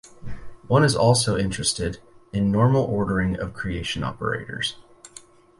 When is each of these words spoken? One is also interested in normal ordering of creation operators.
One 0.65 0.83
is 0.83 0.95
also 0.95 1.37
interested 1.37 1.99
in 2.33 2.51
normal 2.51 2.85
ordering 2.85 3.39
of 3.39 3.53
creation 3.53 4.03
operators. 4.03 4.77